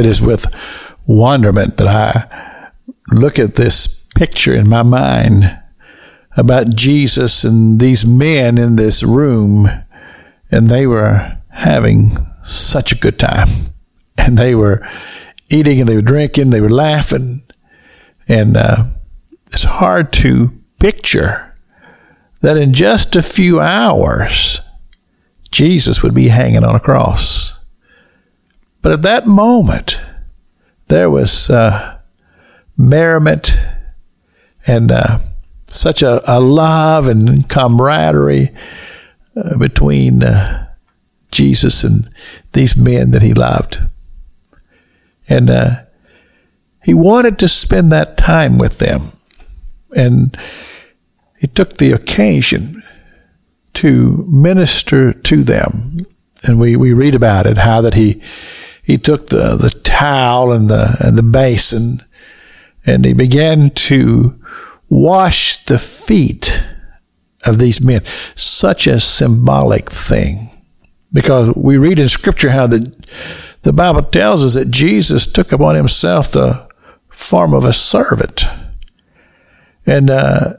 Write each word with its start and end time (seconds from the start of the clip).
It 0.00 0.06
is 0.06 0.22
with 0.22 0.46
wonderment 1.06 1.76
that 1.76 1.86
I 1.86 2.70
look 3.14 3.38
at 3.38 3.56
this 3.56 4.08
picture 4.16 4.54
in 4.54 4.66
my 4.66 4.82
mind 4.82 5.60
about 6.38 6.74
Jesus 6.74 7.44
and 7.44 7.78
these 7.78 8.06
men 8.06 8.56
in 8.56 8.76
this 8.76 9.02
room, 9.02 9.68
and 10.50 10.70
they 10.70 10.86
were 10.86 11.36
having 11.50 12.16
such 12.44 12.92
a 12.92 12.98
good 12.98 13.18
time. 13.18 13.48
And 14.16 14.38
they 14.38 14.54
were 14.54 14.88
eating 15.50 15.80
and 15.80 15.88
they 15.88 15.96
were 15.96 16.00
drinking, 16.00 16.48
they 16.48 16.62
were 16.62 16.70
laughing. 16.70 17.42
And 18.26 18.56
uh, 18.56 18.86
it's 19.48 19.64
hard 19.64 20.14
to 20.14 20.58
picture 20.78 21.54
that 22.40 22.56
in 22.56 22.72
just 22.72 23.16
a 23.16 23.22
few 23.22 23.60
hours, 23.60 24.60
Jesus 25.50 26.02
would 26.02 26.14
be 26.14 26.28
hanging 26.28 26.64
on 26.64 26.74
a 26.74 26.80
cross. 26.80 27.59
But 28.82 28.92
at 28.92 29.02
that 29.02 29.26
moment, 29.26 30.00
there 30.88 31.10
was 31.10 31.50
uh, 31.50 31.98
merriment 32.76 33.56
and 34.66 34.90
uh, 34.90 35.18
such 35.68 36.02
a, 36.02 36.22
a, 36.30 36.40
love 36.40 37.06
and 37.06 37.48
camaraderie 37.48 38.50
uh, 39.36 39.56
between 39.56 40.22
uh, 40.22 40.66
Jesus 41.30 41.84
and 41.84 42.08
these 42.52 42.76
men 42.76 43.12
that 43.12 43.22
he 43.22 43.34
loved. 43.34 43.80
And 45.28 45.50
uh, 45.50 45.82
he 46.82 46.94
wanted 46.94 47.38
to 47.38 47.48
spend 47.48 47.92
that 47.92 48.16
time 48.16 48.58
with 48.58 48.78
them. 48.78 49.12
And 49.94 50.36
he 51.38 51.46
took 51.46 51.76
the 51.76 51.92
occasion 51.92 52.82
to 53.74 54.26
minister 54.28 55.12
to 55.12 55.42
them. 55.42 55.98
And 56.42 56.58
we, 56.58 56.76
we 56.76 56.92
read 56.92 57.14
about 57.14 57.46
it, 57.46 57.58
how 57.58 57.80
that 57.82 57.94
he 57.94 58.22
he 58.82 58.98
took 58.98 59.28
the, 59.28 59.56
the 59.56 59.70
towel 59.70 60.52
and 60.52 60.68
the 60.68 60.96
and 61.00 61.16
the 61.16 61.22
basin 61.22 62.02
and 62.86 63.04
he 63.04 63.12
began 63.12 63.70
to 63.70 64.40
wash 64.88 65.58
the 65.64 65.78
feet 65.78 66.64
of 67.44 67.58
these 67.58 67.80
men. 67.80 68.02
Such 68.34 68.86
a 68.86 69.00
symbolic 69.00 69.90
thing. 69.90 70.50
Because 71.12 71.54
we 71.56 71.76
read 71.76 71.98
in 71.98 72.08
scripture 72.08 72.50
how 72.50 72.66
the 72.66 72.94
the 73.62 73.72
Bible 73.72 74.02
tells 74.02 74.44
us 74.44 74.54
that 74.54 74.70
Jesus 74.70 75.30
took 75.30 75.52
upon 75.52 75.74
himself 75.74 76.32
the 76.32 76.66
form 77.08 77.52
of 77.52 77.64
a 77.64 77.72
servant. 77.72 78.44
And 79.84 80.08
uh, 80.08 80.54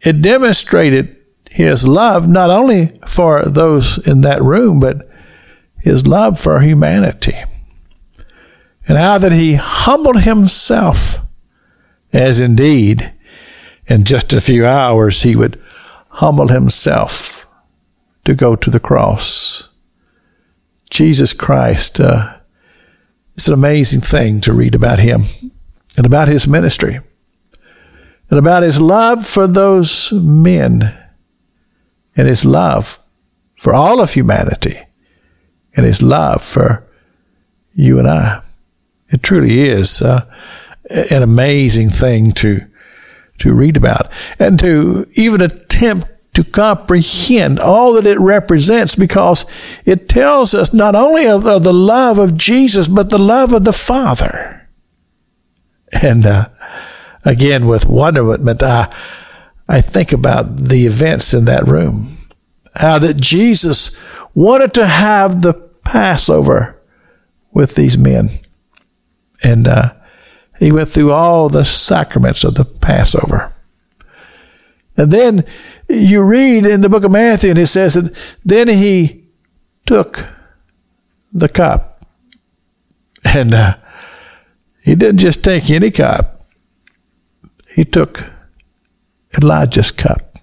it 0.00 0.22
demonstrated 0.22 1.16
his 1.50 1.86
love 1.86 2.28
not 2.28 2.50
only 2.50 3.00
for 3.08 3.44
those 3.44 3.98
in 4.06 4.20
that 4.20 4.42
room, 4.42 4.78
but 4.78 5.08
his 5.82 6.06
love 6.06 6.38
for 6.38 6.60
humanity. 6.60 7.36
And 8.86 8.96
how 8.96 9.18
that 9.18 9.32
he 9.32 9.54
humbled 9.54 10.22
himself, 10.22 11.18
as 12.12 12.40
indeed 12.40 13.12
in 13.86 14.04
just 14.04 14.32
a 14.32 14.40
few 14.40 14.64
hours 14.64 15.22
he 15.22 15.34
would 15.34 15.60
humble 16.08 16.48
himself 16.48 17.46
to 18.24 18.34
go 18.34 18.54
to 18.54 18.70
the 18.70 18.80
cross. 18.80 19.70
Jesus 20.88 21.32
Christ, 21.32 21.98
uh, 21.98 22.36
it's 23.34 23.48
an 23.48 23.54
amazing 23.54 24.02
thing 24.02 24.40
to 24.42 24.52
read 24.52 24.74
about 24.74 24.98
him 24.98 25.24
and 25.96 26.06
about 26.06 26.28
his 26.28 26.46
ministry 26.46 27.00
and 28.30 28.38
about 28.38 28.62
his 28.62 28.80
love 28.80 29.26
for 29.26 29.46
those 29.46 30.12
men 30.12 30.96
and 32.14 32.28
his 32.28 32.44
love 32.44 32.98
for 33.56 33.74
all 33.74 34.00
of 34.00 34.12
humanity 34.12 34.80
and 35.74 35.86
his 35.86 36.02
love 36.02 36.42
for 36.42 36.84
you 37.74 37.98
and 37.98 38.08
I. 38.08 38.42
It 39.08 39.22
truly 39.22 39.60
is 39.60 40.02
uh, 40.02 40.26
an 40.90 41.22
amazing 41.22 41.90
thing 41.90 42.32
to 42.32 42.66
to 43.38 43.52
read 43.52 43.76
about 43.76 44.08
and 44.38 44.58
to 44.60 45.06
even 45.14 45.40
attempt 45.40 46.08
to 46.34 46.44
comprehend 46.44 47.58
all 47.58 47.94
that 47.94 48.06
it 48.06 48.18
represents 48.20 48.94
because 48.94 49.44
it 49.84 50.08
tells 50.08 50.54
us 50.54 50.72
not 50.72 50.94
only 50.94 51.26
of, 51.26 51.44
of 51.44 51.64
the 51.64 51.72
love 51.72 52.18
of 52.18 52.36
Jesus 52.36 52.88
but 52.88 53.10
the 53.10 53.18
love 53.18 53.52
of 53.52 53.64
the 53.64 53.72
Father. 53.72 54.68
And 56.00 56.24
uh, 56.24 56.48
again, 57.24 57.66
with 57.66 57.86
wonderment, 57.86 58.62
I 58.62 58.92
I 59.68 59.80
think 59.80 60.12
about 60.12 60.56
the 60.56 60.86
events 60.86 61.32
in 61.32 61.44
that 61.46 61.66
room, 61.66 62.16
how 62.74 62.98
that 62.98 63.20
Jesus 63.20 64.02
wanted 64.34 64.74
to 64.74 64.86
have 64.86 65.42
the 65.42 65.71
Passover 65.92 66.80
with 67.52 67.74
these 67.74 67.98
men. 67.98 68.30
And 69.42 69.68
uh, 69.68 69.92
he 70.58 70.72
went 70.72 70.88
through 70.88 71.12
all 71.12 71.50
the 71.50 71.66
sacraments 71.66 72.44
of 72.44 72.54
the 72.54 72.64
Passover. 72.64 73.52
And 74.96 75.10
then 75.10 75.44
you 75.90 76.22
read 76.22 76.64
in 76.64 76.80
the 76.80 76.88
book 76.88 77.04
of 77.04 77.12
Matthew, 77.12 77.50
and 77.50 77.58
it 77.58 77.66
says 77.66 77.92
that 77.92 78.16
then 78.42 78.68
he 78.68 79.26
took 79.84 80.24
the 81.30 81.48
cup. 81.50 82.06
And 83.22 83.52
uh, 83.52 83.76
he 84.82 84.94
didn't 84.94 85.18
just 85.18 85.44
take 85.44 85.68
any 85.68 85.90
cup, 85.90 86.46
he 87.74 87.84
took 87.84 88.24
Elijah's 89.36 89.90
cup. 89.90 90.38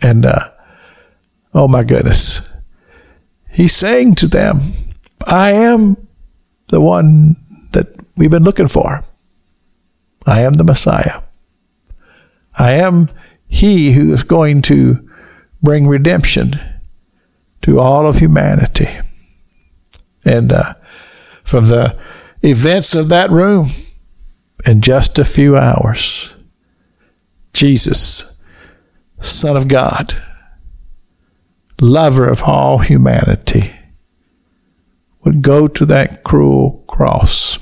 And 0.00 0.24
uh, 0.24 0.50
oh 1.52 1.66
my 1.66 1.82
goodness 1.82 2.49
He's 3.50 3.74
saying 3.74 4.14
to 4.16 4.26
them, 4.26 4.72
I 5.26 5.52
am 5.52 6.08
the 6.68 6.80
one 6.80 7.36
that 7.72 7.88
we've 8.16 8.30
been 8.30 8.44
looking 8.44 8.68
for. 8.68 9.04
I 10.26 10.42
am 10.42 10.54
the 10.54 10.64
Messiah. 10.64 11.22
I 12.58 12.72
am 12.72 13.08
he 13.48 13.92
who 13.92 14.12
is 14.12 14.22
going 14.22 14.62
to 14.62 15.08
bring 15.62 15.86
redemption 15.86 16.58
to 17.62 17.80
all 17.80 18.06
of 18.06 18.16
humanity. 18.16 18.88
And 20.24 20.52
uh, 20.52 20.74
from 21.42 21.68
the 21.68 21.98
events 22.42 22.94
of 22.94 23.08
that 23.08 23.30
room, 23.30 23.70
in 24.66 24.80
just 24.80 25.18
a 25.18 25.24
few 25.24 25.56
hours, 25.56 26.34
Jesus, 27.52 28.42
Son 29.20 29.56
of 29.56 29.68
God, 29.68 30.22
lover 31.80 32.28
of 32.28 32.42
all 32.44 32.78
humanity, 32.78 33.72
would 35.24 35.42
go 35.42 35.68
to 35.68 35.84
that 35.86 36.22
cruel 36.22 36.82
cross 36.86 37.58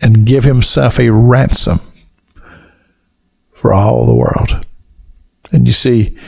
and 0.00 0.26
give 0.26 0.44
himself 0.44 0.98
a 0.98 1.10
ransom 1.10 1.78
for 3.52 3.72
all 3.72 4.04
the 4.06 4.14
world. 4.14 4.66
And 5.52 5.66
you 5.66 5.72
see, 5.72 6.18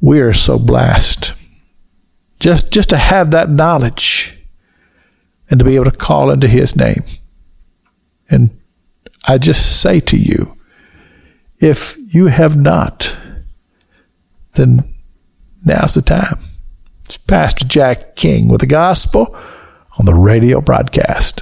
we 0.00 0.20
are 0.20 0.32
so 0.32 0.58
blessed 0.58 1.32
just, 2.40 2.72
just 2.72 2.90
to 2.90 2.98
have 2.98 3.30
that 3.30 3.48
knowledge 3.48 4.36
and 5.48 5.58
to 5.60 5.64
be 5.64 5.76
able 5.76 5.84
to 5.84 5.90
call 5.92 6.30
into 6.30 6.48
his 6.48 6.74
name. 6.74 7.04
And 8.28 8.50
I 9.26 9.38
just 9.38 9.80
say 9.80 10.00
to 10.00 10.16
you, 10.16 10.56
if 11.58 11.96
you 12.12 12.26
have 12.26 12.56
not, 12.56 13.16
then 14.54 14.91
Now's 15.64 15.94
the 15.94 16.02
time. 16.02 16.40
It's 17.04 17.16
Pastor 17.18 17.66
Jack 17.66 18.16
King 18.16 18.48
with 18.48 18.62
the 18.62 18.66
gospel 18.66 19.36
on 19.96 20.06
the 20.06 20.14
radio 20.14 20.60
broadcast. 20.60 21.40